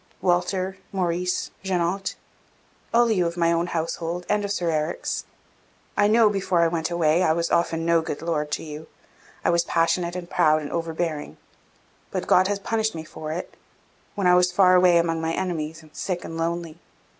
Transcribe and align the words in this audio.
Walter 0.19 0.79
Maurice 0.91 1.51
Jeannot 1.61 2.15
all 2.91 3.11
you 3.11 3.27
of 3.27 3.37
my 3.37 3.51
household, 3.65 4.25
and 4.27 4.43
of 4.43 4.51
Sir 4.51 4.71
Eric's 4.71 5.25
I 5.95 6.07
know, 6.07 6.27
before 6.27 6.61
I 6.63 6.67
went 6.67 6.89
away, 6.89 7.21
I 7.21 7.33
was 7.33 7.51
often 7.51 7.85
no 7.85 8.01
good 8.01 8.23
Lord 8.23 8.49
to 8.53 8.63
you; 8.63 8.87
I 9.45 9.51
was 9.51 9.63
passionate, 9.63 10.15
and 10.15 10.27
proud, 10.27 10.63
and 10.63 10.71
overbearing; 10.71 11.37
but 12.09 12.25
God 12.25 12.47
has 12.47 12.57
punished 12.57 12.95
me 12.95 13.03
for 13.03 13.31
it, 13.31 13.55
when 14.15 14.25
I 14.25 14.33
was 14.33 14.51
far 14.51 14.73
away 14.73 14.97
among 14.97 15.21
my 15.21 15.33
enemies, 15.33 15.83
and 15.83 15.95
sick 15.95 16.25
and 16.25 16.35
lonely. 16.35 16.79